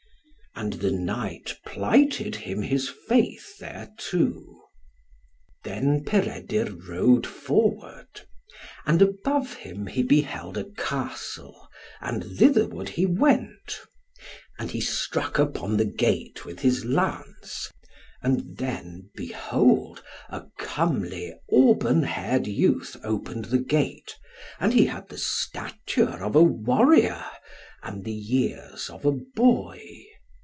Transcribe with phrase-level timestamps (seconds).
[0.53, 4.67] And the knight plighted him his faith thereto.
[5.63, 8.27] Then Peredur rode forward.
[8.85, 11.67] And above him he beheld a castle,
[12.01, 13.79] and thitherward he went.
[14.59, 17.71] And he struck upon the gate with his lance,
[18.21, 24.15] and then, behold a comely auburn haired youth opened the gate,
[24.59, 27.23] and he had the stature of a warrior,
[27.81, 29.81] and the years of a boy.